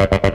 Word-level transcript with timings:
Yeah. 0.00 0.28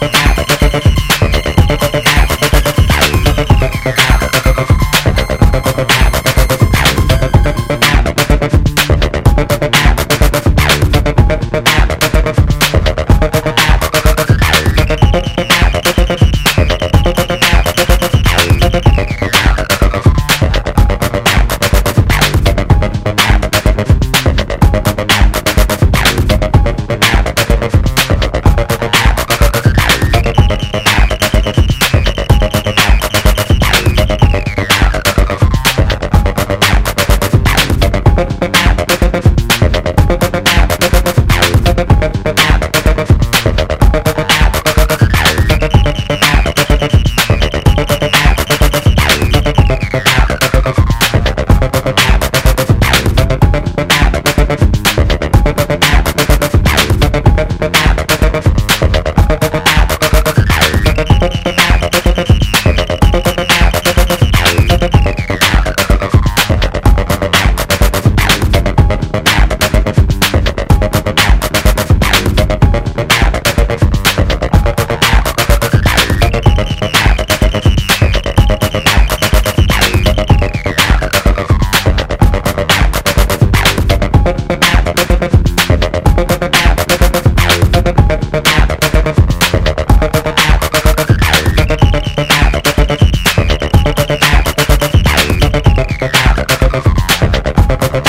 Bye-bye. 0.00 0.25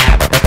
Yeah. 0.07 0.46